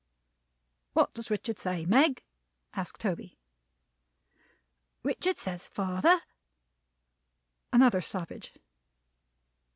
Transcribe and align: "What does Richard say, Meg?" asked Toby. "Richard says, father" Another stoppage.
"What 0.93 1.13
does 1.13 1.29
Richard 1.29 1.59
say, 1.59 1.85
Meg?" 1.85 2.23
asked 2.73 3.01
Toby. 3.01 3.37
"Richard 5.03 5.37
says, 5.37 5.69
father" 5.69 6.21
Another 7.71 8.01
stoppage. 8.01 8.51